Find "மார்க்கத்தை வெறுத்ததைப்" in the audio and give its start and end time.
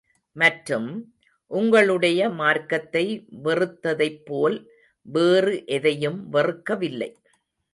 2.29-4.25